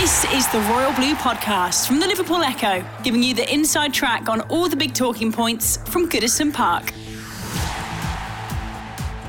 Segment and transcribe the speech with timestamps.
[0.00, 4.30] This is the Royal Blue Podcast from the Liverpool Echo, giving you the inside track
[4.30, 6.88] on all the big talking points from Goodison Park.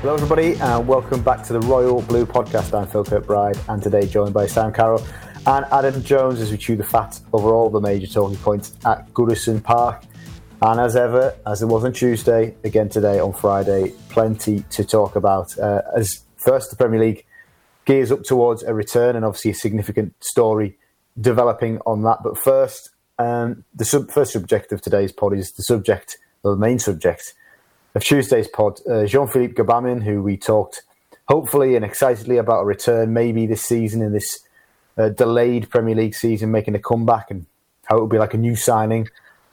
[0.00, 2.72] Hello, everybody, and welcome back to the Royal Blue Podcast.
[2.72, 5.06] I'm Phil Kirkbride, and today joined by Sam Carroll
[5.46, 9.12] and Adam Jones as we chew the fat over all the major talking points at
[9.12, 10.02] Goodison Park.
[10.62, 15.16] And as ever, as it was on Tuesday, again today on Friday, plenty to talk
[15.16, 15.58] about.
[15.58, 17.26] Uh, as first, the Premier League
[17.84, 20.78] gears up towards a return, and obviously a significant story
[21.20, 22.18] developing on that.
[22.22, 26.78] But first, um, the sub- first subject of today's pod is the subject, the main
[26.78, 27.34] subject
[27.94, 28.80] of Tuesday's pod.
[28.88, 30.82] Uh, Jean Philippe Gbamin, who we talked
[31.28, 34.40] hopefully and excitedly about a return maybe this season in this
[34.98, 37.46] uh, delayed Premier League season, making a comeback, and
[37.84, 39.08] how it would be like a new signing.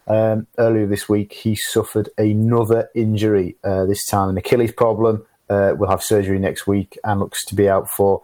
[0.07, 5.25] Um, earlier this week, he suffered another injury, uh, this time an Achilles problem.
[5.49, 8.21] Uh, will have surgery next week and looks to be out for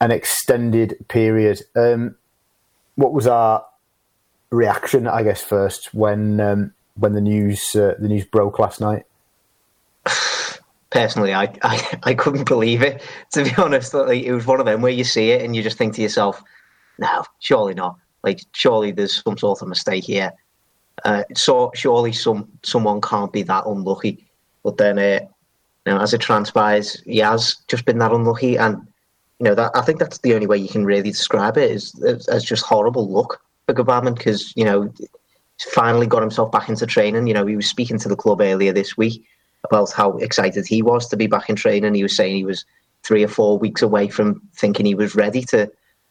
[0.00, 1.60] an extended period.
[1.76, 2.16] Um,
[2.96, 3.64] what was our
[4.50, 9.04] reaction, I guess, first when um, when the news uh, the news broke last night?
[10.90, 13.02] Personally, I, I, I couldn't believe it.
[13.32, 15.62] To be honest, like, it was one of them where you see it and you
[15.62, 16.42] just think to yourself,
[16.98, 17.96] "No, surely not.
[18.22, 20.32] Like, surely there's some sort of mistake here."
[21.04, 24.26] Uh, so surely some someone can't be that unlucky.
[24.62, 25.20] But then, uh,
[25.86, 28.76] know, as it transpires, he has just been that unlucky, and
[29.38, 31.94] you know that I think that's the only way you can really describe it is
[32.02, 34.92] as, just horrible luck for Gbamin because you know
[35.70, 37.26] finally got himself back into training.
[37.26, 39.24] You know, he was speaking to the club earlier this week
[39.64, 41.94] about how excited he was to be back in training.
[41.94, 42.64] He was saying he was
[43.02, 45.70] three or four weeks away from thinking he was ready to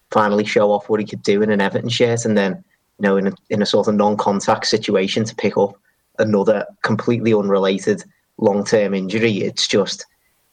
[0.10, 2.64] finally show off what he could do in an Everton shirt, and then
[3.00, 5.76] you know, in a, in a sort of non-contact situation to pick up
[6.20, 8.04] another completely unrelated
[8.38, 9.40] long-term injury.
[9.40, 10.06] It's just,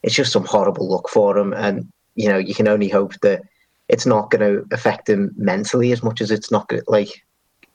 [0.02, 3.42] it's just some horrible luck for him, and you know, you can only hope that
[3.88, 7.24] it's not going to affect him mentally as much as it's not gonna, like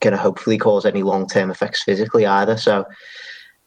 [0.02, 2.58] going to hopefully cause any long-term effects physically either.
[2.58, 2.86] So,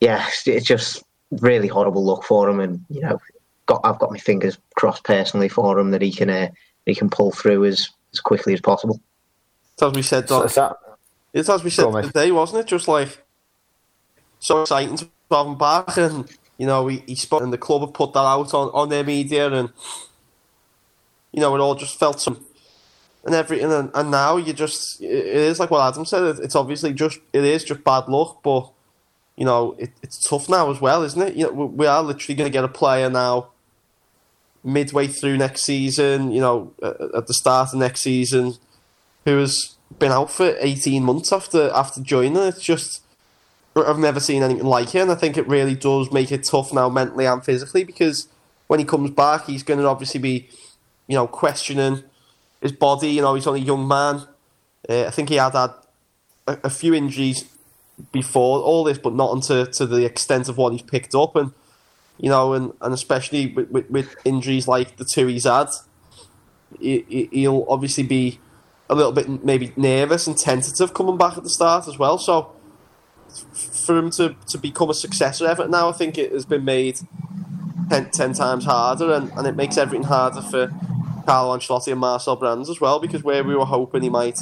[0.01, 1.03] yeah, it's just
[1.41, 3.21] really horrible luck for him, and you know,
[3.67, 6.49] got I've got my fingers crossed personally for him that he can uh,
[6.85, 9.01] he can pull through as as quickly as possible.
[9.83, 10.77] As we said, Doc, So, so-
[11.35, 12.67] It's as we said on, today, wasn't it?
[12.67, 13.23] Just like
[14.41, 17.83] so exciting to have him back, and you know he, he spoke, and the club
[17.83, 19.71] have put that out on, on their media, and
[21.33, 22.45] you know it all just felt some
[23.25, 26.23] and everything, and, and now you just it is like what Adam said.
[26.23, 28.71] it- It's obviously just it is just bad luck, but
[29.37, 31.35] you know it, it's tough now as well, isn't it?
[31.37, 33.49] You know, we, we are literally going to get a player now
[34.63, 36.31] midway through next season.
[36.31, 38.55] You know, at the start of next season,
[39.25, 42.37] who has been out for 18 months after after joining.
[42.37, 43.03] It's just
[43.77, 46.73] I've never seen anything like it, and I think it really does make it tough
[46.73, 48.29] now mentally and physically because
[48.69, 50.49] when he comes back, he's going to obviously be,
[51.07, 52.03] you know, questioning
[52.63, 53.09] his body.
[53.11, 54.23] You know, he's only a young man.
[54.89, 55.71] Uh, I think he had had
[56.47, 57.45] a, a few injuries
[58.13, 61.53] before all this, but not unto to the extent of what he's picked up, and
[62.19, 65.69] you know, and, and especially with, with, with injuries like the two he's had,
[66.81, 68.41] he- he'll obviously be
[68.89, 72.19] a little bit maybe nervous and tentative coming back at the start as well.
[72.19, 72.53] So
[73.39, 76.99] for him to, to become a success Everton now, I think it has been made
[77.91, 80.69] ten, ten times harder, and, and it makes everything harder for
[81.27, 84.41] Carlo Ancelotti and Marcel Brands as well, because where we were hoping he might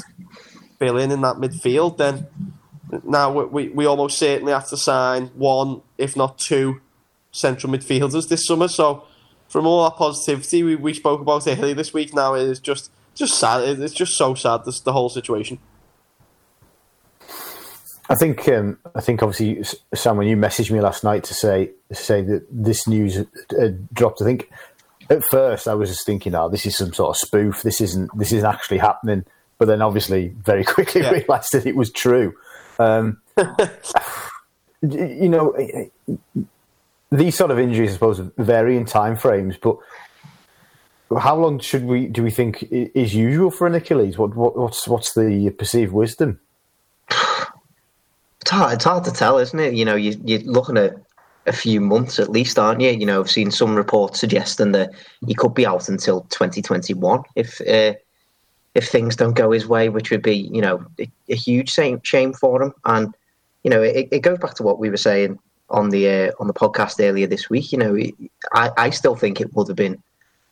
[0.79, 2.27] fill in in that midfield, then
[3.03, 6.81] now we, we, almost certainly have to sign one, if not two,
[7.33, 8.69] central midfielders this summer.
[8.69, 9.05] So
[9.49, 12.91] from all that positivity we, we spoke about earlier this week, now it is just
[13.15, 13.63] just sad.
[13.81, 14.65] It's just so sad.
[14.65, 15.59] This the whole situation.
[18.11, 21.35] I think um, I think obviously S- Sam, when you messaged me last night to
[21.35, 23.29] say say that this news had,
[23.59, 24.51] had dropped, I think
[25.11, 27.63] at first I was just thinking, oh, this is some sort of spoof.
[27.63, 29.25] This isn't this isn't actually happening.
[29.59, 31.11] But then obviously very quickly Yeah.
[31.11, 32.35] realised that it was true.
[32.79, 33.21] Um,
[34.83, 35.55] you know,
[37.11, 39.57] these sort of injuries, I suppose, vary in time frames.
[39.57, 39.77] But
[41.19, 44.19] how long should we do we think is usual for an Achilles?
[44.19, 46.41] What, what what's what's the perceived wisdom?
[48.45, 49.73] It's hard, it's hard to tell, isn't it?
[49.73, 50.95] You know, you, you're looking at
[51.47, 52.91] a few months at least, aren't you?
[52.91, 54.91] You know, I've seen some reports suggesting that
[55.27, 57.95] he could be out until 2021 if uh,
[58.75, 62.35] if things don't go his way, which would be, you know, a, a huge shame,
[62.35, 62.75] for him.
[62.85, 63.15] And
[63.63, 65.39] you know, it, it goes back to what we were saying
[65.71, 67.73] on the uh, on the podcast earlier this week.
[67.73, 67.97] You know,
[68.53, 70.03] I, I still think it would have been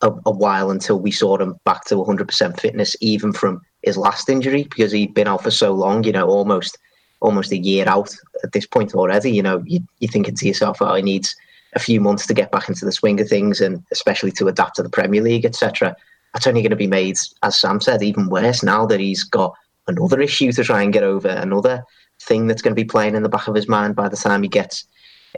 [0.01, 4.29] a, a while until we saw him back to 100% fitness, even from his last
[4.29, 6.03] injury, because he'd been out for so long.
[6.05, 6.79] You know, almost
[7.23, 9.31] almost a year out at this point already.
[9.31, 11.35] You know, you, you're thinking to yourself, oh, he needs
[11.73, 14.75] a few months to get back into the swing of things, and especially to adapt
[14.75, 15.95] to the Premier League, etc.
[16.33, 19.55] that's only going to be made, as Sam said, even worse now that he's got
[19.87, 21.83] another issue to try and get over, another
[22.21, 24.43] thing that's going to be playing in the back of his mind by the time
[24.43, 24.85] he gets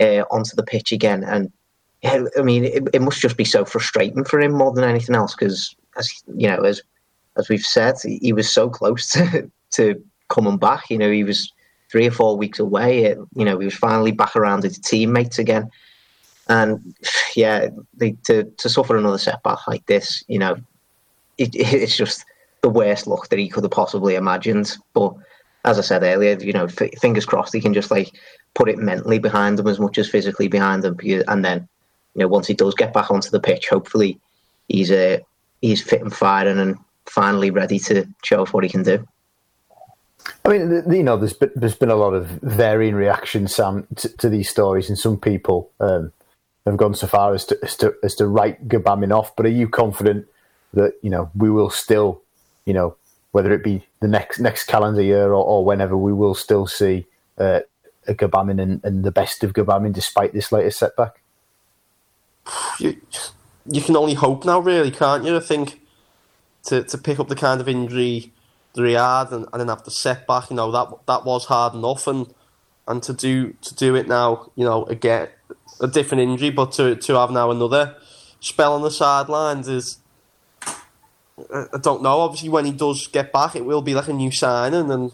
[0.01, 1.23] uh, onto the pitch again.
[1.23, 1.51] And
[2.03, 5.33] I mean, it, it, must just be so frustrating for him more than anything else
[5.33, 6.81] because, as you know, as
[7.37, 10.89] as we've said, he was so close to, to coming back.
[10.89, 11.51] You know, he was
[11.95, 13.05] three or four weeks away.
[13.05, 15.71] it, You know, he was finally back around his teammates again.
[16.49, 16.93] And
[17.37, 20.57] yeah, they, to to suffer another setback like this, you know,
[21.37, 22.25] it, it's just
[22.61, 24.75] the worst luck that he could have possibly imagined.
[24.93, 25.13] But
[25.63, 28.11] as I said earlier, you know, f- fingers crossed he can just like
[28.55, 30.99] put it mentally behind him as much as physically behind him.
[31.29, 31.65] And then,
[32.13, 34.19] you know, once he does get back onto the pitch, hopefully
[34.67, 35.19] he's uh,
[35.61, 36.75] he's fit and firing and
[37.05, 39.07] finally ready to show off what he can do.
[40.43, 44.09] I mean, you know, there's been, there's been a lot of varying reactions, Sam, to,
[44.17, 46.11] to these stories, and some people um,
[46.65, 49.35] have gone so far as to, as to as to write Gbamin off.
[49.35, 50.27] But are you confident
[50.73, 52.21] that you know we will still,
[52.65, 52.95] you know,
[53.31, 57.05] whether it be the next next calendar year or, or whenever, we will still see
[57.37, 57.61] uh,
[58.07, 61.21] a Gbamin and, and, the best of Gbamin despite this latest setback?
[62.79, 63.01] You,
[63.65, 65.35] you can only hope now, really, can't you?
[65.35, 65.81] I think
[66.65, 68.31] to, to pick up the kind of injury
[68.83, 72.07] he had and, and then have the setback, you know, that that was hard enough,
[72.07, 72.33] and
[72.87, 75.29] and to do to do it now, you know, again
[75.79, 77.95] a different injury, but to to have now another
[78.39, 79.97] spell on the sidelines is
[81.53, 82.19] I don't know.
[82.21, 85.11] Obviously, when he does get back, it will be like a new signing, and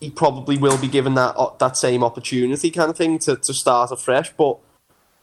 [0.00, 3.90] he probably will be given that that same opportunity, kind of thing, to, to start
[3.90, 4.32] afresh.
[4.36, 4.58] But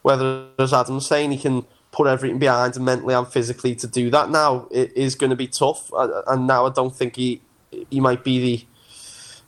[0.02, 1.66] whether, as Adam's saying, he can
[2.00, 5.36] put everything behind him mentally and physically to do that now, it is going to
[5.36, 5.90] be tough.
[5.92, 7.42] And now I don't think he
[7.90, 8.66] he might be the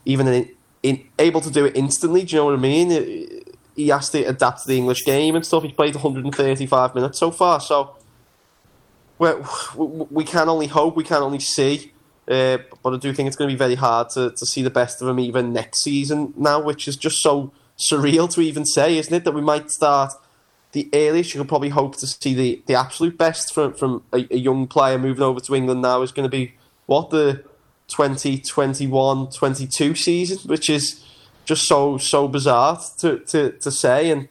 [0.04, 0.50] even in,
[0.82, 2.24] in, able to do it instantly.
[2.24, 2.88] Do you know what I mean?
[3.74, 5.62] He has to adapt to the English game and stuff.
[5.62, 7.96] He's played 135 minutes so far, so
[9.18, 11.92] we can only hope, we can only see.
[12.28, 14.70] Uh, but I do think it's going to be very hard to, to see the
[14.70, 18.98] best of him even next season now, which is just so surreal to even say,
[18.98, 19.24] isn't it?
[19.24, 20.12] That we might start
[20.72, 24.26] the earliest you could probably hope to see the, the absolute best from, from a,
[24.30, 26.54] a young player moving over to England now is going to be
[26.86, 27.44] what the
[27.88, 31.04] 2021 22 season, which is
[31.44, 34.10] just so so bizarre to, to, to say.
[34.10, 34.28] And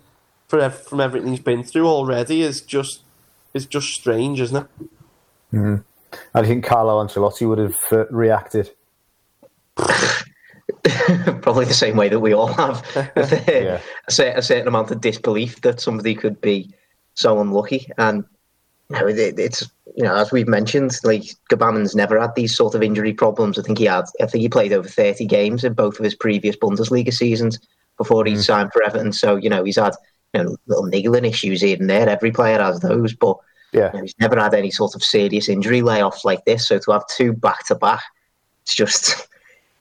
[0.47, 3.03] for, from everything he's been through already, is just
[3.53, 4.67] is just strange, isn't it?
[5.53, 5.75] Mm-hmm.
[6.33, 8.71] I think Carlo Ancelotti would have uh, reacted.
[11.41, 12.85] Probably the same way that we all have.
[13.47, 13.81] yeah.
[14.07, 16.73] a, certain amount of disbelief that somebody could be
[17.13, 17.89] so unlucky.
[17.97, 18.23] And
[18.89, 22.75] you know, it, it's you know, as we've mentioned, like Gbamin's never had these sort
[22.75, 23.57] of injury problems.
[23.57, 24.05] I think he had.
[24.21, 27.59] I think he played over thirty games in both of his previous Bundesliga seasons
[27.97, 28.43] before he mm.
[28.43, 29.13] signed for Everton.
[29.13, 29.93] So you know, he's had
[30.33, 32.07] you know, little niggling issues here and there.
[32.07, 33.37] Every player has those, but
[33.73, 36.67] yeah, you know, he's never had any sort of serious injury layoffs like this.
[36.67, 38.03] So to have two back to back,
[38.63, 39.27] it's just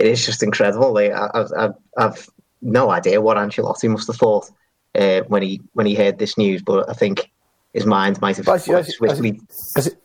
[0.00, 0.92] it is just incredible.
[0.92, 2.28] Like, I've, I've, I've
[2.62, 4.50] no idea what Ancelotti must have thought
[4.94, 7.30] uh, when he when he heard this news, but I think
[7.74, 9.40] his mind might have as, as, swiftly.
[9.76, 10.02] As, it,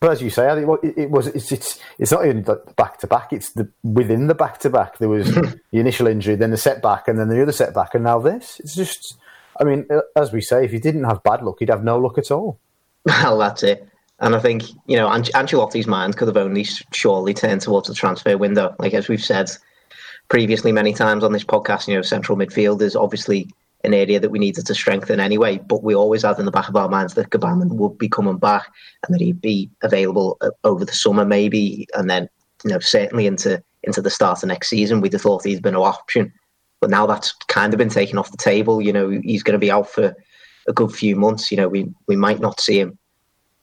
[0.00, 2.42] but as you say, I think it, it was it's, it's it's not even
[2.76, 3.32] back to back.
[3.32, 4.98] It's the within the back to back.
[4.98, 8.18] There was the initial injury, then the setback, and then the other setback, and now
[8.18, 8.58] this.
[8.60, 9.18] It's just
[9.60, 11.98] I mean, uh, as we say, if he didn't have bad luck, he'd have no
[11.98, 12.58] luck at all.
[13.06, 13.88] Well, that's it.
[14.20, 18.36] And I think, you know, Ancelotti's mind could have only surely turned towards the transfer
[18.36, 18.74] window.
[18.78, 19.50] Like, as we've said
[20.28, 23.48] previously many times on this podcast, you know, central midfield is obviously
[23.82, 25.58] an area that we needed to strengthen anyway.
[25.58, 28.36] But we always had in the back of our minds that Gbamin would be coming
[28.36, 28.66] back
[29.06, 32.28] and that he'd be available uh, over the summer, maybe, and then,
[32.64, 35.00] you know, certainly into into the start of next season.
[35.00, 36.30] We'd have thought he'd been an option.
[36.80, 38.82] But now that's kind of been taken off the table.
[38.82, 40.14] You know, he's going to be out for
[40.68, 41.50] a good few months.
[41.50, 42.98] You know, we we might not see him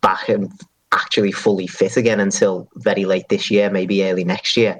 [0.07, 0.51] back and
[0.91, 4.79] actually fully fit again until very late this year, maybe early next year.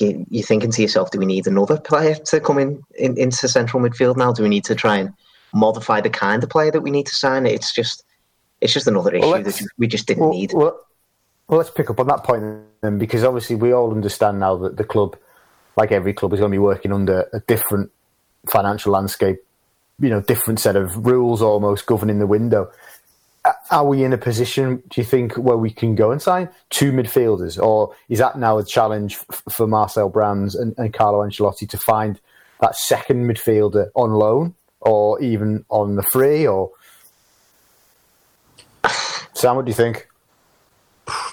[0.00, 3.46] You, you're thinking to yourself, do we need another player to come in, in into
[3.46, 4.32] central midfield now?
[4.32, 5.12] Do we need to try and
[5.54, 7.46] modify the kind of player that we need to sign?
[7.46, 8.04] It's just
[8.60, 10.52] it's just another issue well, that we just didn't well, need.
[10.52, 10.80] Well,
[11.46, 12.42] well, let's pick up on that point
[12.82, 15.16] then, because obviously we all understand now that the club
[15.78, 17.90] like every club, is going to be working under a different
[18.50, 19.38] financial landscape,
[20.00, 22.70] you know, different set of rules almost governing the window.
[23.70, 26.92] Are we in a position, do you think, where we can go and sign two
[26.92, 27.62] midfielders?
[27.62, 29.16] Or is that now a challenge
[29.50, 32.20] for Marcel Brands and, and Carlo Ancelotti to find
[32.60, 36.46] that second midfielder on loan or even on the free?
[36.46, 36.72] Or
[39.34, 40.08] Sam, what do you think?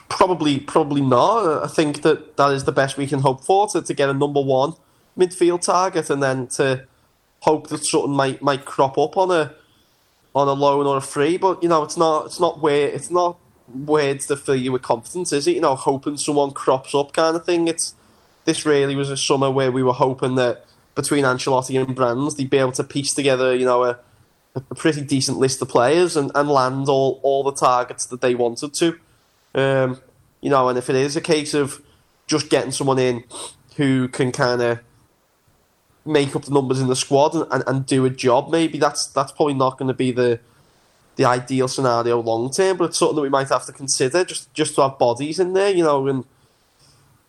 [0.09, 1.63] Probably, probably not.
[1.63, 4.13] I think that that is the best we can hope for to, to get a
[4.13, 4.73] number one
[5.17, 6.85] midfield target, and then to
[7.41, 9.53] hope that something might might crop up on a
[10.35, 11.37] on a loan or a free.
[11.37, 14.83] But you know, it's not it's not where it's not words to fill you with
[14.83, 15.55] confidence, is it?
[15.55, 17.67] You know, hoping someone crops up kind of thing.
[17.67, 17.95] It's
[18.43, 22.49] this really was a summer where we were hoping that between Ancelotti and Brands, they'd
[22.49, 23.99] be able to piece together, you know, a,
[24.55, 28.35] a pretty decent list of players and, and land all, all the targets that they
[28.35, 28.99] wanted to.
[29.55, 29.99] Um,
[30.41, 31.81] you know, and if it is a case of
[32.27, 33.23] just getting someone in
[33.75, 34.79] who can kind of
[36.05, 39.07] make up the numbers in the squad and, and, and do a job, maybe that's
[39.07, 40.39] that's probably not going to be the
[41.15, 44.53] the ideal scenario long term, but it's something that we might have to consider just
[44.53, 46.25] just to have bodies in there, you know, and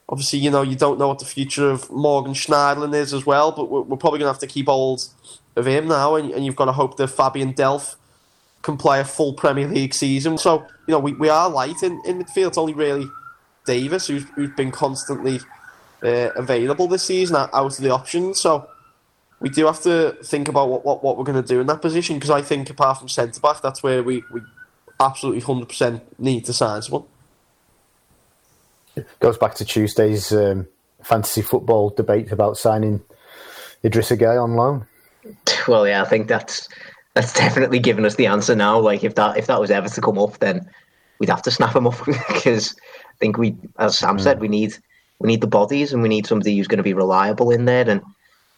[0.09, 3.53] obviously, you know, you don't know what the future of Morgan Schneiderlin is as well,
[3.53, 5.09] but we're, we're probably going to have to keep hold
[5.57, 7.97] of him now, and, and you've got to hope that Fabian Delph
[8.63, 10.39] can play a full Premier League season.
[10.39, 12.49] So, you know, we, we are light in, in midfield.
[12.49, 13.09] It's only really
[13.65, 15.41] Davies who's, who's been constantly
[16.03, 18.41] uh, available this season out of the options.
[18.41, 18.69] So
[19.41, 21.83] we do have to think about what, what, what we're going to do in that
[21.83, 24.41] position because I think apart from centre back, that's where we, we
[25.01, 27.05] absolutely 100% need to sign someone.
[29.21, 30.67] Goes back to Tuesday's um,
[31.03, 33.03] fantasy football debate about signing
[33.85, 34.87] Idrissa Gueye on loan.
[35.69, 36.69] Well, yeah, I think that's
[37.15, 38.79] that's definitely given us the answer now.
[38.79, 40.71] Like if that if that was ever to come up, then
[41.19, 42.75] we'd have to snap him up because
[43.09, 44.21] I think we, as Sam mm.
[44.21, 44.77] said, we need
[45.19, 47.89] we need the bodies and we need somebody who's going to be reliable in there.
[47.89, 48.03] And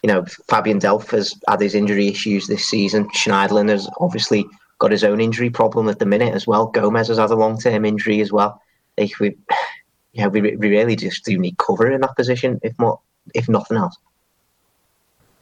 [0.03, 3.09] you know, Fabian Delph has had his injury issues this season.
[3.09, 4.45] Schneiderlin has obviously
[4.79, 6.67] got his own injury problem at the minute as well.
[6.67, 8.61] Gomes has had a long term injury as well.
[8.97, 9.35] Like we,
[10.13, 12.99] yeah, we, we really just do need cover in that position, if more,
[13.33, 13.97] if nothing else.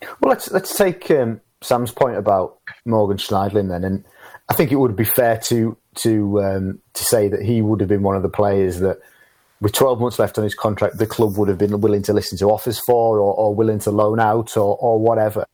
[0.02, 4.06] Well, let's let's take um, Sam's point about Morgan Schneiderlin then, and
[4.50, 7.90] I think it would be fair to to um, to say that he would have
[7.90, 9.00] been one of the players that,
[9.60, 12.38] with 12 months left on his contract, the club would have been willing to listen
[12.38, 15.46] to offers for, or, or willing to loan out, or, or whatever.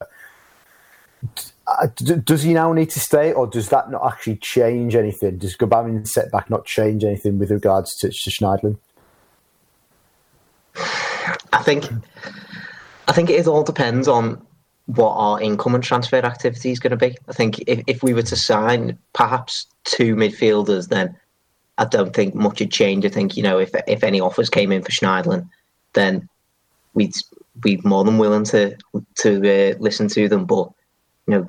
[1.95, 5.37] Does he now need to stay, or does that not actually change anything?
[5.37, 8.77] Does Gbamin's setback not change anything with regards to, to Schneiderlin?
[11.53, 11.85] I think,
[13.07, 14.45] I think it all depends on
[14.87, 17.15] what our income and transfer activity is going to be.
[17.29, 21.15] I think if, if we were to sign perhaps two midfielders, then
[21.77, 23.05] I don't think much would change.
[23.05, 25.47] I think you know if if any offers came in for Schneiderlin,
[25.93, 26.27] then
[26.93, 27.15] we'd
[27.59, 28.77] be more than willing to
[29.15, 30.45] to uh, listen to them.
[30.45, 30.69] But
[31.27, 31.45] you know,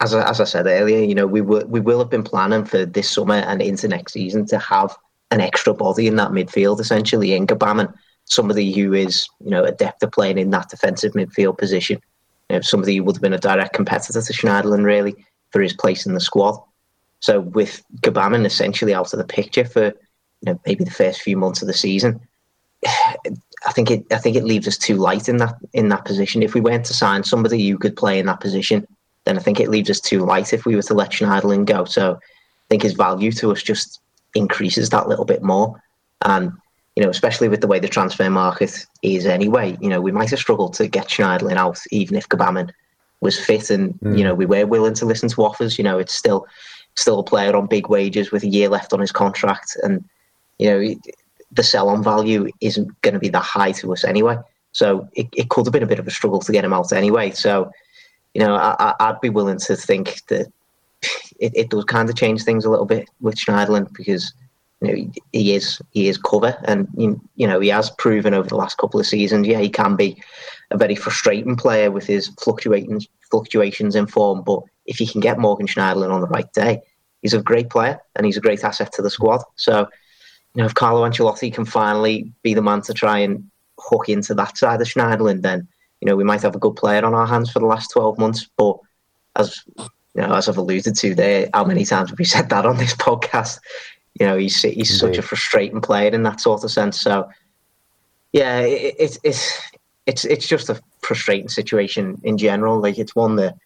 [0.00, 2.64] as I, as I said earlier, you know we will we will have been planning
[2.64, 4.96] for this summer and into next season to have
[5.30, 7.92] an extra body in that midfield, essentially in Gbamin
[8.26, 12.00] somebody who is, you know, adept at playing in that defensive midfield position.
[12.50, 15.14] You know, somebody who would have been a direct competitor to Schneiderlin, really,
[15.50, 16.60] for his place in the squad.
[17.20, 19.92] So with Gbamin essentially out of the picture for, you
[20.44, 22.20] know, maybe the first few months of the season,
[22.86, 26.42] I think it I think it leaves us too light in that in that position.
[26.42, 28.86] If we went to sign somebody who could play in that position,
[29.24, 31.84] then I think it leaves us too light if we were to let Schneiderlin go.
[31.84, 34.00] So I think his value to us just
[34.34, 35.82] increases that little bit more.
[36.22, 36.52] And
[36.96, 40.30] you know, especially with the way the transfer market is anyway, you know, we might
[40.30, 42.70] have struggled to get Schneiderlin out even if Gbamin
[43.20, 44.16] was fit and, mm.
[44.16, 45.76] you know, we were willing to listen to offers.
[45.76, 46.46] You know, it's still
[46.96, 50.04] still a player on big wages with a year left on his contract and,
[50.58, 50.94] you know,
[51.52, 54.36] the sell on value isn't going to be that high to us anyway.
[54.72, 56.92] So it, it could have been a bit of a struggle to get him out
[56.92, 57.30] anyway.
[57.30, 57.70] So,
[58.34, 60.46] you know, I, would be willing to think that
[61.38, 64.32] it, it does kind of change things a little bit with Schneiderlin because–
[64.80, 68.56] you know, he is he is cover, and you know he has proven over the
[68.56, 69.46] last couple of seasons.
[69.46, 70.22] Yeah, he can be
[70.70, 74.42] a very frustrating player with his fluctuating fluctuations in form.
[74.42, 76.82] But if he can get Morgan Schneiderlin on the right day,
[77.22, 79.42] he's a great player and he's a great asset to the squad.
[79.56, 79.80] So,
[80.54, 84.34] you know, if Carlo Ancelotti can finally be the man to try and hook into
[84.34, 85.68] that side of Schneiderlin, then
[86.00, 88.18] you know we might have a good player on our hands for the last twelve
[88.18, 88.48] months.
[88.56, 88.78] But
[89.36, 92.66] as you know, as I've alluded to there, how many times have we said that
[92.66, 93.58] on this podcast?
[94.18, 97.00] You know, he's he's such a frustrating player in that sort of sense.
[97.00, 97.28] So,
[98.32, 99.60] yeah, it's it, it's
[100.06, 102.80] it's it's just a frustrating situation in general.
[102.80, 103.56] Like it's one that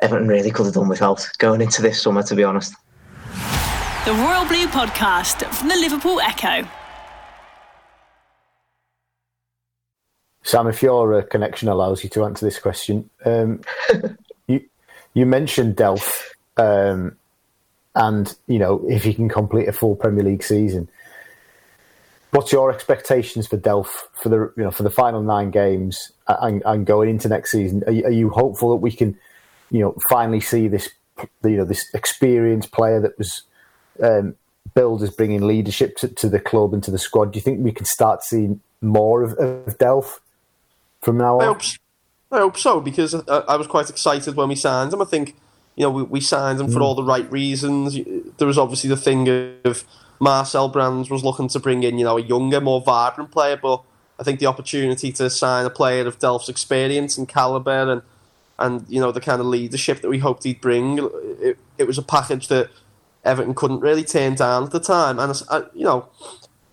[0.00, 2.74] Everton really could have done without going into this summer, to be honest.
[4.04, 6.68] The Royal Blue Podcast from the Liverpool Echo.
[10.42, 13.62] Sam, if your uh, connection allows you to answer this question, um,
[14.46, 14.64] you
[15.12, 16.22] you mentioned Delph
[16.56, 17.16] um,
[17.96, 20.88] and you know if he can complete a full Premier League season.
[22.30, 26.62] What's your expectations for Delph for the you know for the final nine games and,
[26.64, 27.82] and going into next season?
[27.86, 29.16] Are you, are you, hopeful that we can
[29.70, 30.88] you know finally see this
[31.44, 33.42] you know this experienced player that was
[34.02, 34.34] um,
[34.74, 37.32] billed as bringing leadership to, to, the club and to the squad?
[37.32, 40.18] Do you think we can start seeing more of, of Delph
[41.00, 41.42] from now on?
[41.42, 41.62] I hope,
[42.32, 45.00] I hope so because I, I was quite excited when we signed him.
[45.00, 45.36] I think
[45.76, 47.98] you know, we, we signed him for all the right reasons.
[48.38, 49.28] There was obviously the thing
[49.64, 49.84] of
[50.18, 53.82] Marcel Brands was looking to bring in, you know, a younger, more vibrant player, but
[54.18, 58.02] I think the opportunity to sign a player of Delph's experience and caliber and
[58.58, 60.98] and you know the kind of leadership that we hoped he'd bring,
[61.40, 62.70] it, it was a package that
[63.24, 65.18] Everton couldn't really turn down at the time.
[65.18, 66.08] And I, you know,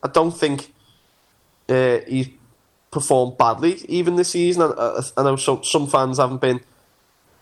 [0.01, 0.73] I don't think
[1.67, 2.29] uh, he's
[2.91, 4.61] performed badly even this season.
[4.77, 6.61] I, I know some some fans haven't been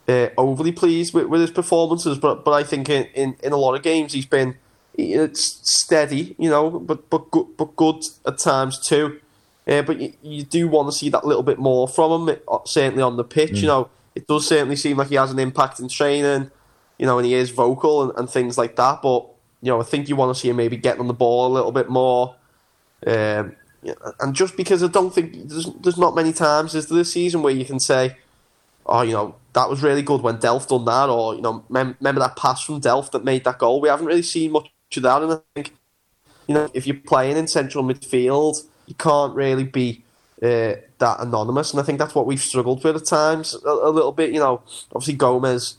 [0.07, 3.57] uh, overly pleased with, with his performances, but but I think in, in, in a
[3.57, 4.57] lot of games he's been
[5.01, 9.19] it's steady, you know, but but good, but good at times too.
[9.67, 12.57] Uh, but you, you do want to see that little bit more from him, uh,
[12.65, 13.51] certainly on the pitch.
[13.51, 13.61] Mm.
[13.61, 16.51] You know, it does certainly seem like he has an impact in training,
[16.97, 19.01] you know, and he is vocal and, and things like that.
[19.01, 19.27] But
[19.61, 21.53] you know, I think you want to see him maybe getting on the ball a
[21.53, 22.35] little bit more.
[23.05, 23.55] Um,
[24.19, 27.53] and just because I don't think there's, there's not many times is this season where
[27.53, 28.17] you can say,
[28.85, 31.95] oh, you know, that was really good when Delph done that, or you know, mem-
[31.99, 33.81] remember that pass from Delph that made that goal.
[33.81, 35.75] We haven't really seen much of that, and I think,
[36.47, 40.03] you know, if you're playing in central midfield, you can't really be
[40.41, 43.89] uh, that anonymous, and I think that's what we've struggled with at times a, a,
[43.89, 44.31] little bit.
[44.31, 44.61] You know,
[44.93, 45.77] obviously Gomes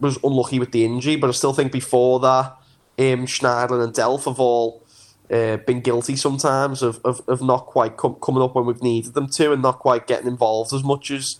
[0.00, 2.56] was unlucky with the injury, but I still think before that,
[2.96, 4.82] him, Schneiderlin, and Delph have all
[5.30, 9.14] uh, been guilty sometimes of, of, of not quite com- coming up when we've needed
[9.14, 11.38] them to, and not quite getting involved as much as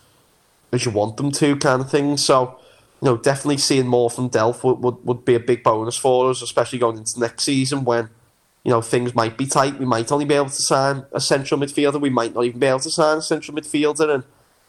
[0.72, 2.16] as you want them to, kind of thing.
[2.16, 2.58] So.
[3.02, 6.30] You know, definitely seeing more from Delph would, would, would be a big bonus for
[6.30, 8.11] us, especially going into next season when
[8.64, 9.78] you know, things might be tight.
[9.78, 12.00] We might only be able to sign a central midfielder.
[12.00, 14.14] We might not even be able to sign a central midfielder.
[14.14, 14.25] And,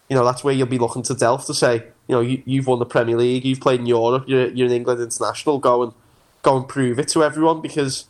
[0.09, 2.67] you know, that's where you'll be looking to Delph to say, you know, you, you've
[2.67, 5.93] won the Premier League, you've played in Europe, you're, you're an England international, go and,
[6.41, 8.05] go and prove it to everyone because,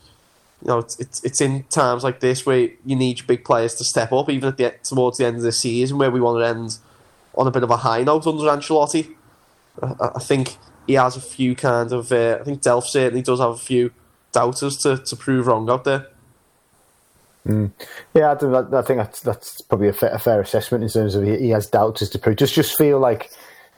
[0.62, 3.84] you know, it's, it's, it's in times like this where you need big players to
[3.84, 6.48] step up, even at the, towards the end of the season where we want to
[6.48, 6.78] end
[7.36, 9.16] on a bit of a high note under Ancelotti.
[9.82, 13.40] I, I think he has a few kind of, uh, I think Delph certainly does
[13.40, 13.92] have a few
[14.32, 16.08] doubters to, to prove wrong out there.
[17.48, 17.72] Mm.
[18.13, 21.24] Yeah, I, I, think that's that's probably a fair, a fair, assessment in terms of
[21.24, 22.36] he, he has doubters to prove.
[22.36, 23.31] Just just feel like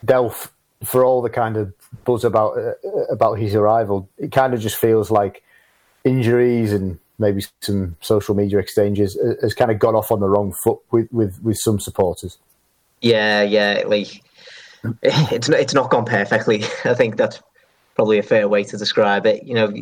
[0.05, 0.49] Delph,
[0.83, 2.73] for all the kind of buzz about uh,
[3.09, 5.43] about his arrival, it kind of just feels like
[6.03, 10.27] injuries and maybe some social media exchanges uh, has kind of got off on the
[10.27, 12.37] wrong foot with with, with some supporters.
[12.99, 14.23] Yeah, yeah, like
[15.03, 16.63] it's not, it's not gone perfectly.
[16.85, 17.41] I think that's
[17.95, 19.43] probably a fair way to describe it.
[19.43, 19.73] You know,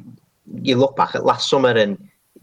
[0.61, 1.97] you look back at last summer and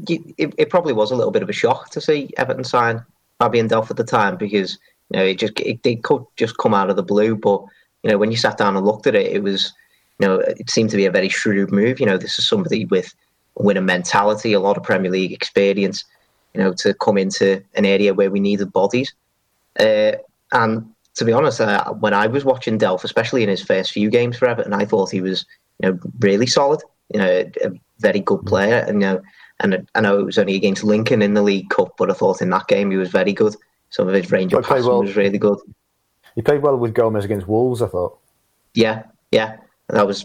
[0.06, 3.04] you, it, it, probably was a little bit of a shock to see Everton sign
[3.40, 4.78] Fabian Delph at the time because
[5.10, 7.34] you know it just it, could just come out of the blue.
[7.34, 7.62] But
[8.02, 9.72] you know when you sat down and looked at it, it was
[10.18, 12.00] you know it seemed to be a very shrewd move.
[12.00, 13.14] You know this is somebody with
[13.56, 16.04] winner mentality, a lot of Premier League experience.
[16.54, 19.12] You know to come into an area where we needed bodies,
[19.80, 20.12] uh,
[20.52, 24.08] and to be honest, uh, when I was watching Delph, especially in his first few
[24.08, 25.44] games for Everton, I thought he was
[25.80, 26.80] you know really solid.
[27.12, 29.22] You know, a very good player, and you know,
[29.60, 32.40] and I know it was only against Lincoln in the League Cup, but I thought
[32.40, 33.56] in that game he was very good.
[33.90, 35.02] Some of his range of passing well.
[35.02, 35.58] was really good.
[36.36, 38.16] He played well with Gomes against Wolves, I thought.
[38.74, 39.02] Yeah,
[39.32, 39.56] yeah,
[39.88, 40.24] that was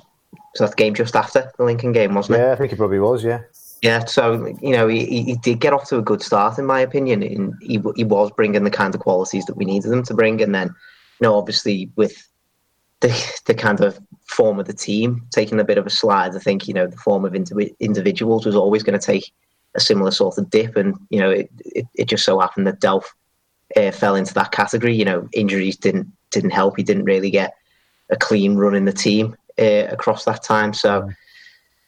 [0.53, 2.41] so that the game just after the Lincoln game, wasn't it?
[2.43, 3.23] Yeah, I think it probably was.
[3.23, 3.41] Yeah.
[3.83, 6.79] Yeah, so you know he, he did get off to a good start in my
[6.79, 10.13] opinion, and he he was bringing the kind of qualities that we needed him to
[10.13, 12.25] bring, and then you know obviously with
[13.01, 13.09] the
[13.45, 16.33] the kind of form of the team taking a bit of a slide.
[16.33, 19.33] I think you know the form of individuals was always going to take
[19.75, 22.79] a similar sort of dip, and you know it, it, it just so happened that
[22.79, 23.11] Delph
[23.75, 24.95] uh, fell into that category.
[24.95, 26.77] You know injuries didn't didn't help.
[26.77, 27.53] He didn't really get
[28.09, 30.73] a clean run in the team uh, across that time.
[30.73, 31.09] So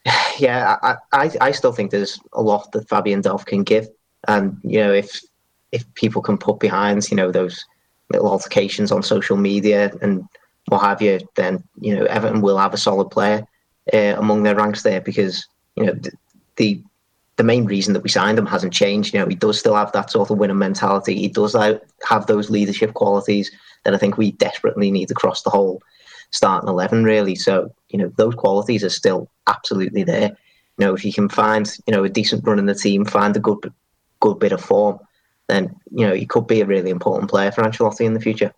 [0.40, 3.88] yeah, I, I I still think there's a lot that Fabian Delph can give,
[4.28, 5.22] and you know if
[5.72, 7.66] if people can put behind you know those
[8.12, 10.28] little altercations on social media and
[10.68, 13.46] what have you, then you know Everton will have a solid player
[13.94, 16.12] uh, among their ranks there because you know the,
[16.58, 16.84] the,
[17.38, 19.14] the main reason that we signed him hasn't changed.
[19.14, 21.16] You know he does still have that sort of winner mentality.
[21.16, 23.52] He does have those leadership qualities
[23.84, 25.82] that I think we desperately need across the whole
[26.32, 27.04] starting eleven.
[27.04, 30.36] Really, so you know those qualities are still absolutely there.
[30.78, 33.36] You know if you can find you know a decent run in the team, find
[33.36, 33.72] a good
[34.20, 35.00] good bit of form,
[35.48, 38.54] then you know he could be a really important player for Ancelotti in the future.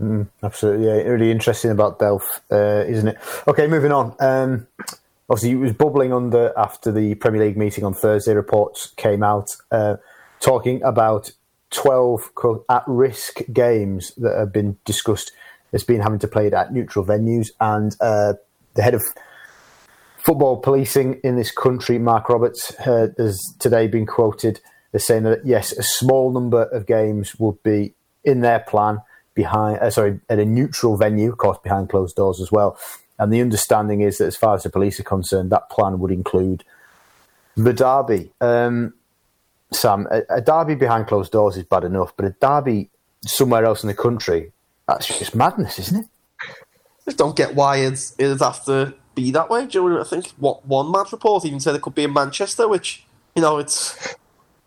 [0.00, 0.94] Mm, absolutely, yeah.
[1.02, 3.18] Really interesting about Delph, uh, isn't it?
[3.46, 4.14] Okay, moving on.
[4.18, 4.66] Um,
[5.28, 8.34] obviously, it was bubbling under after the Premier League meeting on Thursday.
[8.34, 9.96] Reports came out uh,
[10.40, 11.30] talking about
[11.70, 12.30] 12
[12.68, 15.32] at risk games that have been discussed
[15.74, 17.50] as been having to play it at neutral venues.
[17.60, 18.34] And uh,
[18.74, 19.02] the head of
[20.16, 24.60] football policing in this country, Mark Roberts, uh, has today been quoted
[24.94, 29.00] as saying that, yes, a small number of games would be in their plan
[29.34, 32.78] behind, uh, sorry, at a neutral venue, of course, behind closed doors as well.
[33.18, 36.10] And the understanding is that, as far as the police are concerned, that plan would
[36.10, 36.64] include
[37.56, 38.32] the derby.
[38.40, 38.94] Um,
[39.72, 42.90] Sam, a, a, derby behind closed doors is bad enough, but a derby
[43.26, 44.52] somewhere else in the country,
[44.86, 46.06] that's just madness, isn't it?
[46.40, 49.66] I just don't get why it's, it'd have to be that way.
[49.66, 52.12] Do you know, I think what one match report even said it could be in
[52.12, 54.16] Manchester, which, you know, it's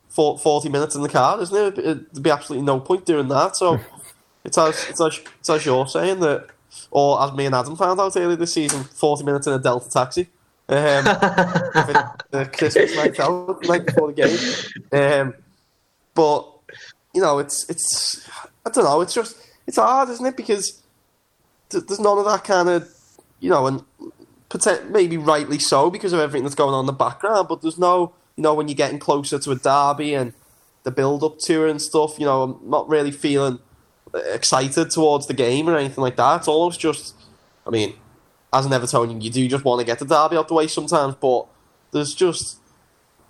[0.09, 1.75] 40 minutes in the car, isn't it?
[1.75, 3.55] There'd be absolutely no point doing that.
[3.55, 3.79] So
[4.43, 6.47] it's as, it's as, it's as you're saying that,
[6.91, 9.89] or as me and Adam found out earlier this season, 40 minutes in a Delta
[9.89, 10.29] taxi.
[10.69, 11.03] Um,
[12.31, 15.01] the Christmas night out, night before the game.
[15.01, 15.33] Um,
[16.13, 16.51] but
[17.13, 18.29] you know, it's it's
[18.65, 18.99] I don't know.
[18.99, 20.37] It's just it's hard, isn't it?
[20.37, 20.81] Because
[21.69, 22.91] there's none of that kind of
[23.39, 23.83] you know, and
[24.89, 27.47] maybe rightly so because of everything that's going on in the background.
[27.47, 30.33] But there's no you know when you're getting closer to a derby and
[30.83, 32.17] the build up to it and stuff.
[32.17, 33.59] You know, I'm not really feeling
[34.13, 36.37] excited towards the game or anything like that.
[36.37, 37.13] It's almost just,
[37.65, 37.93] I mean,
[38.53, 41.15] as an Evertonian, you do just want to get the derby out the way sometimes,
[41.15, 41.47] but
[41.91, 42.59] there's just,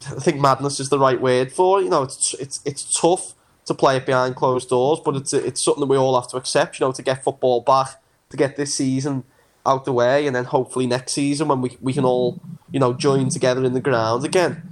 [0.06, 1.86] I think madness is the right word for it.
[1.86, 3.34] You know, it's it's it's tough
[3.68, 6.38] to play it behind closed doors, but it's it's something that we all have to
[6.38, 6.80] accept.
[6.80, 9.24] You know, to get football back, to get this season
[9.66, 12.94] out the way, and then hopefully next season when we we can all you know
[12.94, 14.64] join together in the ground again.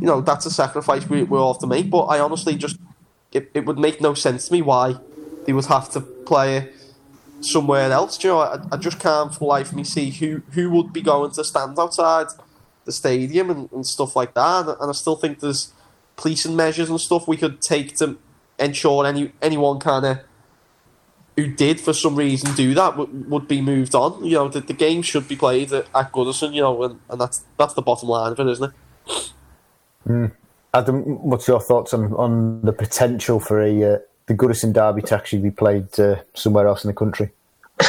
[0.00, 1.90] You know, that's a sacrifice we we all have to make.
[1.90, 2.78] But I honestly just
[3.32, 4.96] it, it would make no sense to me why
[5.46, 6.74] they would have to play it
[7.40, 8.18] somewhere else.
[8.18, 11.02] Do you know, I, I just can't for life me see who, who would be
[11.02, 12.28] going to stand outside
[12.84, 14.68] the stadium and, and stuff like that.
[14.80, 15.72] And, I still think there's
[16.16, 18.18] policing measures and stuff we could take to
[18.62, 20.18] ensure any anyone kind of
[21.36, 24.24] who did for some reason do that would, would be moved on.
[24.24, 27.20] You know, the, the game should be played at, at Goodison, you know, and, and
[27.20, 28.72] that's that's the bottom line of it, isn't
[29.06, 29.32] it?
[30.06, 30.32] Mm.
[30.74, 35.14] Adam, what's your thoughts on, on the potential for a uh, the Goodison derby to
[35.14, 37.30] actually be played uh, somewhere else in the country?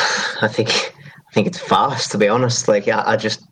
[0.41, 2.12] I think I think it's fast.
[2.12, 3.47] To be honest, like I, I, just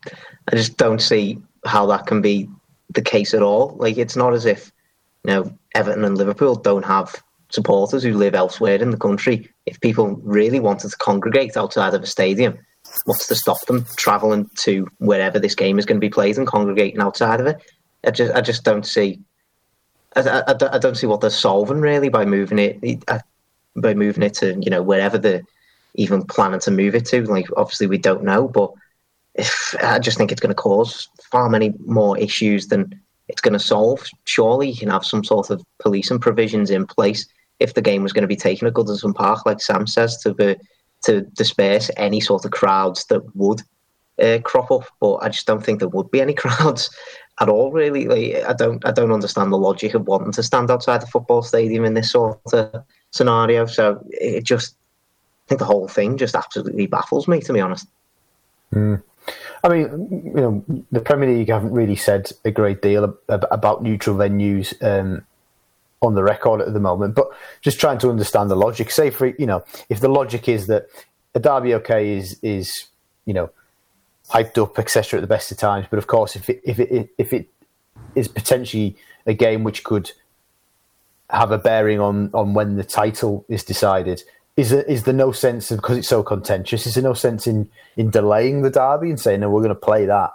[0.50, 2.48] I just don't see how that can be
[2.90, 3.76] the case at all.
[3.78, 4.71] Like it's not as if
[5.24, 9.48] you know Everton and Liverpool don't have supporters who live elsewhere in the country.
[9.66, 12.58] If people really wanted to congregate outside of a stadium,
[13.04, 16.46] what's to stop them travelling to wherever this game is going to be played and
[16.46, 17.62] congregating outside of it?
[18.04, 19.20] I just I just don't see
[20.16, 23.20] I, I, I, don't see what they're solving really by moving it uh,
[23.76, 25.42] by moving it to you know wherever they're
[25.94, 27.24] even planning to move it to.
[27.24, 28.72] Like obviously we don't know, but
[29.34, 33.00] if I just think it's going to cause far many more issues than
[33.32, 34.06] it's going to solve.
[34.24, 37.26] Surely you can have some sort of policing provisions in place
[37.58, 40.34] if the game was going to be taken at Goodison Park, like Sam says, to
[40.34, 40.56] be,
[41.02, 43.62] to disperse any sort of crowds that would
[44.22, 44.86] uh, crop up.
[45.00, 46.90] But I just don't think there would be any crowds
[47.40, 47.72] at all.
[47.72, 51.06] Really, like I don't I don't understand the logic of wanting to stand outside the
[51.06, 53.66] football stadium in this sort of scenario.
[53.66, 54.76] So it just
[55.46, 57.88] I think the whole thing just absolutely baffles me, to be honest.
[58.74, 59.02] Mm.
[59.64, 64.16] I mean, you know, the Premier League haven't really said a great deal about neutral
[64.16, 65.24] venues um,
[66.00, 67.28] on the record at the moment, but
[67.60, 68.90] just trying to understand the logic.
[68.90, 70.86] Say, for you know, if the logic is that
[71.34, 72.88] a derby okay is is
[73.24, 73.50] you know
[74.30, 75.86] hyped up, etc., at the best of times.
[75.88, 77.48] But of course, if it, if it if it
[78.14, 80.10] is potentially a game which could
[81.30, 84.22] have a bearing on on when the title is decided,
[84.56, 86.86] is there, is there no sense of because it's so contentious?
[86.86, 89.74] Is there no sense in in delaying the derby and saying no, we're going to
[89.74, 90.30] play that,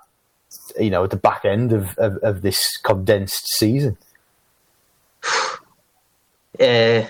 [0.80, 3.98] you know, at the back end of of, of this condensed season?
[6.60, 7.06] Uh,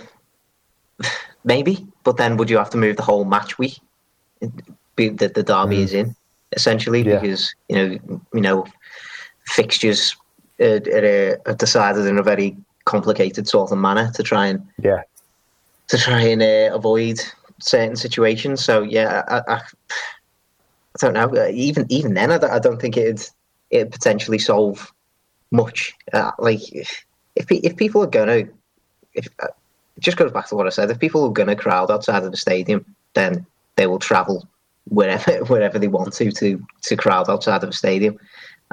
[1.45, 3.79] maybe, but then would you have to move the whole match week
[4.41, 5.83] that the derby mm.
[5.83, 6.13] is in?
[6.55, 7.19] essentially yeah.
[7.19, 8.65] because you know you know
[9.45, 10.15] fixtures
[10.59, 15.01] are, are, are, decided in a very complicated sort of manner to try and yeah
[15.87, 17.19] to try and uh, avoid
[17.59, 18.63] certain situations.
[18.63, 19.61] So yeah, I, I, I,
[20.99, 21.47] don't know.
[21.49, 23.27] Even even then, I, I don't think it'd
[23.69, 24.91] it potentially solve
[25.51, 25.93] much.
[26.13, 28.43] Uh, like if if people are gonna
[29.13, 29.47] if uh,
[29.99, 30.91] just goes back to what I said.
[30.91, 33.45] If people are gonna crowd outside of the stadium, then
[33.75, 34.47] they will travel
[34.89, 38.17] wherever wherever they want to to to crowd outside of a stadium.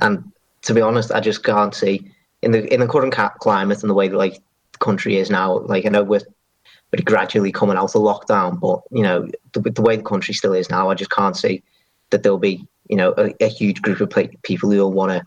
[0.00, 2.11] And to be honest, I just can't see
[2.42, 4.40] in the in the current climate and the way that like
[4.72, 5.59] the country is now.
[5.61, 6.20] Like I know we're
[6.97, 10.53] we're gradually coming out of lockdown, but you know the, the way the country still
[10.53, 11.63] is now, I just can't see
[12.11, 14.11] that there'll be you know a, a huge group of
[14.43, 15.27] people who will want to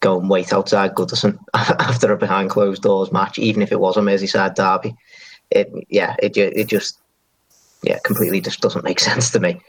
[0.00, 3.96] go and wait outside Goodison after a behind closed doors match, even if it was
[3.96, 4.94] a Merseyside derby.
[5.50, 6.98] It, yeah, it it just
[7.82, 9.60] yeah completely just doesn't make sense to me.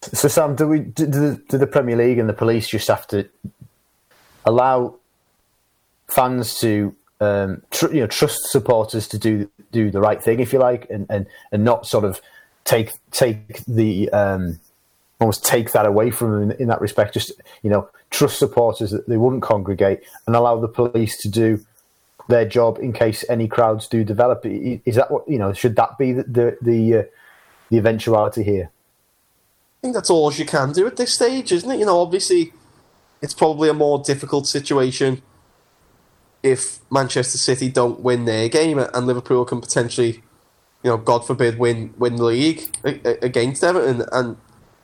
[0.00, 1.06] So, Sam, do we do
[1.48, 3.28] do the Premier League and the police just have to
[4.44, 4.96] allow
[6.08, 10.52] fans to um, tr- you know trust supporters to do do the right thing, if
[10.52, 12.20] you like, and, and, and not sort of
[12.64, 14.58] take take the um,
[15.20, 17.14] almost take that away from them in, in that respect.
[17.14, 17.32] Just
[17.62, 21.64] you know, trust supporters that they wouldn't congregate and allow the police to do
[22.28, 24.44] their job in case any crowds do develop.
[24.44, 25.52] Is that what you know?
[25.52, 27.02] Should that be the the the, uh,
[27.70, 28.70] the eventuality here?
[29.78, 31.78] I think that's all you can do at this stage, isn't it?
[31.78, 32.52] You know, obviously,
[33.20, 35.22] it's probably a more difficult situation
[36.42, 40.22] if Manchester City don't win their game and Liverpool can potentially,
[40.82, 44.04] you know, God forbid, win win the league against Everton.
[44.12, 44.36] And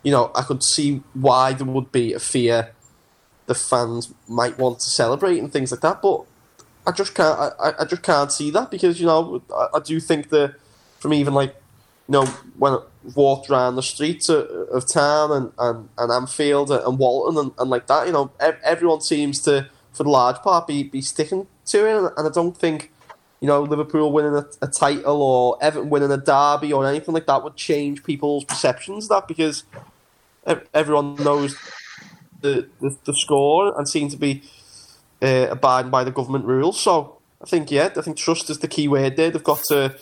[0.02, 2.72] you know, I could see why there would be a fear
[3.46, 6.00] the fans might want to celebrate and things like that.
[6.00, 6.24] But
[6.86, 7.38] I just can't.
[7.58, 10.54] I, I just can't see that because you know I, I do think that
[11.00, 11.56] from even like
[12.08, 12.24] you know
[12.56, 12.78] when I
[13.14, 17.70] walked around the streets of, of town and, and, and Anfield and Walton and, and
[17.70, 19.68] like that, you know, everyone seems to
[19.98, 22.90] for the large part be, be sticking to it, and I don't think
[23.40, 27.26] you know Liverpool winning a, a title or Everton winning a derby or anything like
[27.26, 29.64] that would change people's perceptions of that because
[30.72, 31.56] everyone knows
[32.40, 34.42] the, the, the score and seem to be
[35.20, 36.80] uh, abiding by the government rules.
[36.80, 39.30] So I think yeah, I think trust is the key word there.
[39.30, 39.96] They've got to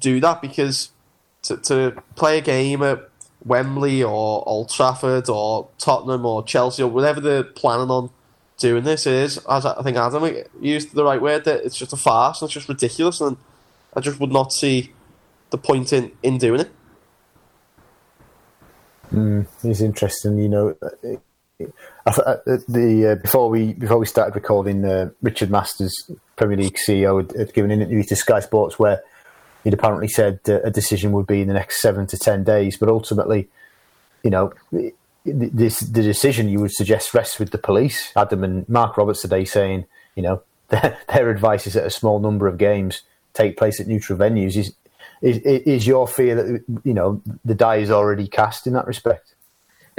[0.00, 0.90] do that because
[1.42, 3.08] to, to play a game at
[3.44, 8.10] Wembley or Old Trafford or Tottenham or Chelsea or whatever they're planning on
[8.62, 11.96] doing this is, as I think Adam used the right word, that it's just a
[11.96, 13.36] farce and it's just ridiculous, and
[13.94, 14.92] I just would not see
[15.50, 16.70] the point in, in doing it.
[19.12, 20.76] Mm, it's interesting, you know.
[20.80, 22.36] Uh,
[22.68, 25.94] the uh, before we before we started recording, uh, Richard Masters,
[26.36, 29.02] Premier League CEO, had, had, given an interview to Sky Sports where
[29.62, 32.76] he'd apparently said uh, a decision would be in the next seven to ten days,
[32.76, 33.48] but ultimately,
[34.24, 34.52] you know,
[35.24, 38.12] this the decision you would suggest rests with the police.
[38.16, 42.18] Adam and Mark Roberts today saying, you know, their, their advice is that a small
[42.18, 43.02] number of games
[43.34, 44.56] take place at neutral venues.
[44.56, 44.74] Is,
[45.20, 49.34] is is your fear that you know the die is already cast in that respect?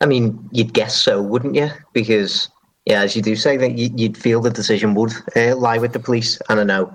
[0.00, 1.70] I mean, you'd guess so, wouldn't you?
[1.92, 2.48] Because
[2.86, 6.00] yeah, as you do say, that you'd feel the decision would uh, lie with the
[6.00, 6.40] police.
[6.48, 6.92] I know,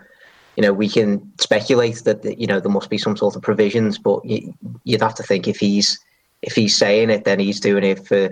[0.58, 3.98] you know, we can speculate that you know there must be some sort of provisions,
[3.98, 5.98] but you'd have to think if he's
[6.42, 8.26] if he's saying it, then he's doing it for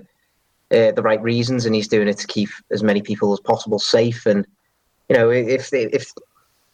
[0.72, 3.80] uh, the right reasons, and he's doing it to keep as many people as possible
[3.80, 4.26] safe.
[4.26, 4.46] And
[5.10, 6.12] you know, if if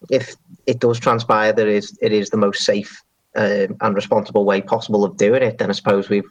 [0.10, 3.04] if it does transpire that it is it is the most safe
[3.36, 6.30] uh, and responsible way possible of doing it, then I suppose we've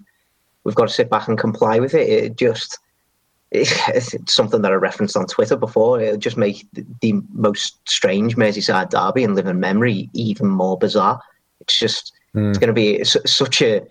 [0.64, 2.08] we've got to sit back and comply with it.
[2.08, 2.78] It just
[3.52, 6.00] it's something that I referenced on Twitter before.
[6.00, 6.66] It'll just make
[7.00, 11.20] the most strange Merseyside derby and living memory even more bizarre.
[11.60, 12.48] It's just mm.
[12.48, 13.86] it's going to be such a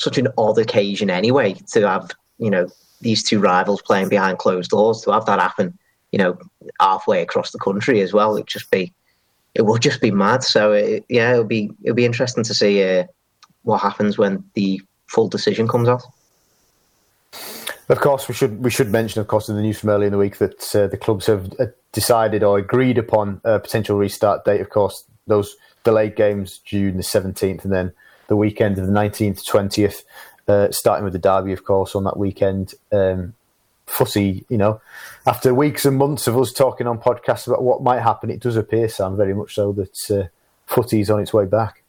[0.00, 2.66] such an odd occasion anyway to have you know
[3.00, 5.78] these two rivals playing behind closed doors to have that happen
[6.12, 6.38] you know
[6.80, 8.36] halfway across the country as well.
[8.36, 8.92] It just be
[9.54, 10.42] it will just be mad.
[10.44, 13.04] So it, yeah, it'll be it'll be interesting to see uh,
[13.62, 16.02] what happens when the full decision comes out.
[17.88, 20.12] Of course, we should we should mention, of course, in the news from earlier in
[20.12, 24.44] the week that uh, the clubs have uh, decided or agreed upon a potential restart
[24.44, 24.60] date.
[24.60, 27.92] Of course, those delayed games June the seventeenth, and then
[28.30, 30.04] the weekend of the nineteenth twentieth,
[30.48, 32.72] uh, starting with the derby, of course, on that weekend.
[32.90, 33.34] Um,
[33.86, 34.80] fussy, you know,
[35.26, 38.56] after weeks and months of us talking on podcasts about what might happen, it does
[38.56, 40.28] appear, Sam, very much so that uh,
[40.64, 41.82] footy is on its way back.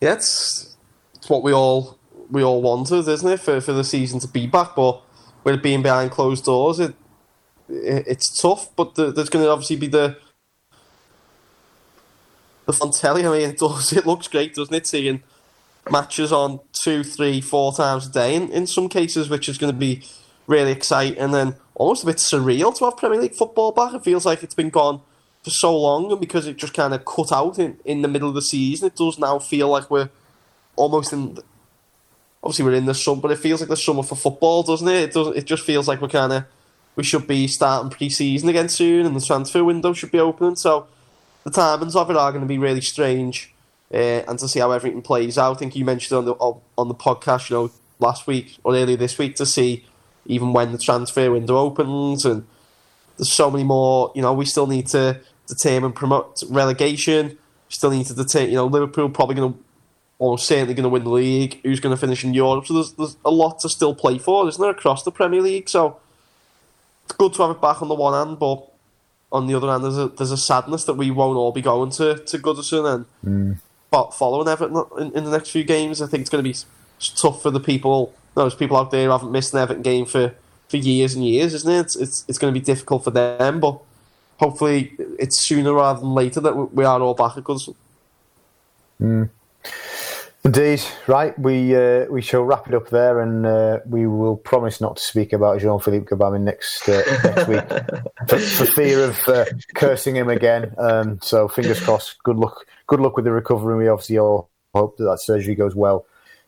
[0.00, 0.76] Yeah, it's
[1.14, 1.96] it's what we all
[2.28, 4.74] we all wanted, isn't it, for, for the season to be back?
[4.74, 5.00] But
[5.44, 6.96] with it being behind closed doors, it,
[7.68, 8.74] it it's tough.
[8.74, 10.16] But the, there's going to obviously be the
[12.66, 13.26] the fun telly.
[13.26, 13.92] I mean, it does.
[13.92, 14.86] It looks great, doesn't it?
[14.86, 15.22] Seeing
[15.90, 19.72] matches on two, three, four times a day in, in some cases, which is going
[19.72, 20.02] to be
[20.46, 23.94] really exciting and almost a bit surreal to have Premier League football back.
[23.94, 25.00] It feels like it's been gone
[25.42, 28.28] for so long, and because it just kind of cut out in, in the middle
[28.28, 30.10] of the season, it does now feel like we're
[30.76, 31.38] almost in.
[32.42, 35.04] Obviously, we're in the summer, but it feels like the summer for football, doesn't it?
[35.04, 35.36] It does.
[35.36, 36.44] It just feels like we're kind of
[36.96, 40.56] we should be starting pre-season again soon, and the transfer window should be opening.
[40.56, 40.86] So
[41.44, 43.54] the timings of it are going to be really strange,
[43.92, 45.56] uh, and to see how everything plays out.
[45.56, 46.32] I think you mentioned on the
[46.76, 49.84] on the podcast, you know, last week or earlier this week to see
[50.26, 52.46] even when the transfer window opens, and
[53.16, 54.10] there's so many more.
[54.14, 57.38] You know, we still need to determine promote relegation.
[57.68, 58.50] Still need to determine.
[58.50, 59.58] You know, Liverpool probably going to
[60.18, 62.66] almost certainly going to win the league, who's going to finish in Europe.
[62.66, 65.68] So there's, there's a lot to still play for, isn't there, across the Premier League?
[65.68, 65.98] So
[67.04, 68.72] it's good to have it back on the one hand, but
[69.34, 71.90] on the other hand, there's a, there's a sadness that we won't all be going
[71.90, 73.58] to, to Goodison and
[73.92, 74.14] mm.
[74.14, 76.00] following Everton in, in, the next few games.
[76.00, 76.56] I think it's going to be
[77.16, 80.32] tough for the people, those people out there who haven't missed an Everton game for,
[80.68, 81.80] for years and years, isn't it?
[81.80, 83.80] It's, it's, it's going to be difficult for them, but
[84.38, 87.74] hopefully it's sooner rather than later that we are all back at Goodison.
[89.02, 89.30] Mm.
[90.44, 91.36] Indeed, right.
[91.38, 95.02] We uh, we shall wrap it up there, and uh, we will promise not to
[95.02, 97.66] speak about Jean Philippe Gbamin next uh, next week
[98.28, 100.74] for, for, fear of uh, cursing him again.
[100.76, 102.22] Um, so fingers crossed.
[102.24, 102.66] Good luck.
[102.86, 103.78] Good luck with the recovery.
[103.78, 106.04] We obviously all hope that that surgery goes well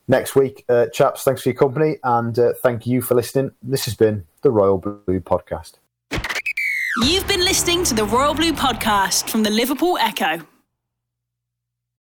[0.09, 0.66] next week.
[0.68, 3.52] Uh, chaps, thanks for your company, and uh, thank you for listening.
[3.62, 5.74] This has been the Royal Blue Podcast.
[7.02, 10.46] You've been listening to the Royal Blue Podcast from the Liverpool Echo.